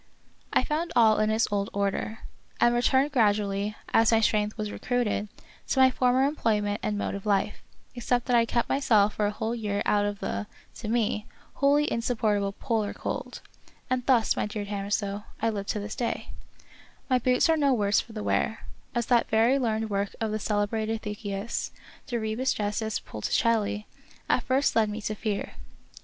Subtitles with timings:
[0.51, 2.21] I found all in its old order,
[2.59, 5.27] and returned gradually, as my strength was recruited,
[5.67, 7.61] to my former employment and mode of life,
[7.93, 11.85] except that I kept myself for a whole year out of the, to me, wholly
[11.91, 13.41] insupportable polar cold.
[13.91, 16.29] And thus, my dear Chamisso, I live to this day.
[17.07, 18.65] My 1 14 The Wonderful History boots are no worse for the wear,
[18.95, 21.69] as that very learned work of the celebrated Tieckius,
[22.07, 23.85] De Rebus Gestis Polticelli,
[24.27, 25.57] at first led me to fear.